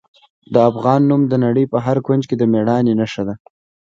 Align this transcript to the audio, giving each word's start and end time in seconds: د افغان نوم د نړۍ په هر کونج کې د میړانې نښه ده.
د 0.53 0.55
افغان 0.69 1.01
نوم 1.09 1.21
د 1.27 1.33
نړۍ 1.45 1.65
په 1.73 1.77
هر 1.85 1.97
کونج 2.05 2.23
کې 2.29 2.35
د 2.37 2.43
میړانې 2.53 2.93
نښه 2.99 3.23
ده. 3.27 3.35